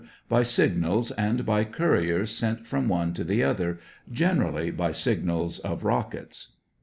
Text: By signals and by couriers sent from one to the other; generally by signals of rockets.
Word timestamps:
By 0.27 0.41
signals 0.41 1.11
and 1.11 1.45
by 1.45 1.63
couriers 1.63 2.31
sent 2.31 2.65
from 2.65 2.87
one 2.87 3.13
to 3.13 3.23
the 3.23 3.43
other; 3.43 3.77
generally 4.11 4.71
by 4.71 4.93
signals 4.93 5.59
of 5.59 5.83
rockets. 5.83 6.53